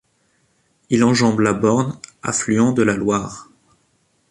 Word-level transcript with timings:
Il 0.89 1.03
enjambe 1.03 1.41
la 1.41 1.53
Borne 1.53 1.99
affluent 2.23 2.71
de 2.73 2.81
la 2.81 2.97
Loire. 2.97 3.51